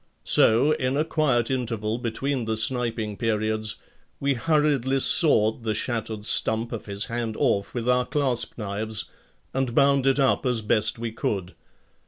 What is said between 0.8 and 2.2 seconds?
a quiet interval